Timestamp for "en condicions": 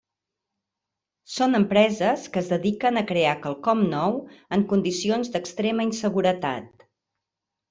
4.59-5.31